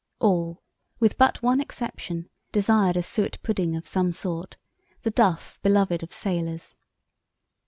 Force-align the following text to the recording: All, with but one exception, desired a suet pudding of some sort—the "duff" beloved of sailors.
All, 0.19 0.63
with 0.99 1.15
but 1.19 1.43
one 1.43 1.61
exception, 1.61 2.27
desired 2.51 2.97
a 2.97 3.03
suet 3.03 3.37
pudding 3.43 3.75
of 3.75 3.87
some 3.87 4.11
sort—the 4.11 5.11
"duff" 5.11 5.59
beloved 5.61 6.01
of 6.01 6.11
sailors. 6.11 6.75